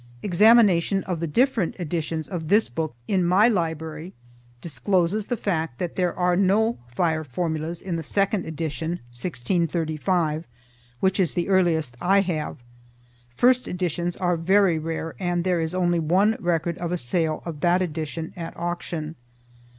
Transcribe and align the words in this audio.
Examination 0.23 1.03
of 1.03 1.19
the 1.19 1.27
different 1.27 1.75
editions 1.77 2.27
of 2.27 2.47
this 2.47 2.69
book 2.69 2.95
in 3.07 3.23
my 3.23 3.47
library 3.47 4.13
discloses 4.59 5.27
the 5.27 5.37
fact 5.37 5.77
that 5.77 5.95
there 5.95 6.15
are 6.15 6.35
no 6.35 6.79
fire 6.87 7.23
formulas 7.23 7.83
in 7.83 7.97
the 7.97 8.01
second 8.01 8.43
edition, 8.43 8.93
1635, 9.13 10.47
which 11.01 11.19
is 11.19 11.33
the 11.35 11.47
earliest 11.49 11.95
I 12.01 12.21
have 12.21 12.57
(first 13.35 13.67
editions 13.67 14.17
are 14.17 14.37
very 14.37 14.79
rare 14.79 15.13
and 15.19 15.43
there 15.43 15.61
is 15.61 15.75
only 15.75 15.99
one 15.99 16.35
record 16.39 16.79
of 16.79 16.91
a 16.91 16.97
sale 16.97 17.43
of 17.45 17.59
that 17.59 17.83
edition 17.83 18.33
at 18.35 18.57
auction). 18.57 19.13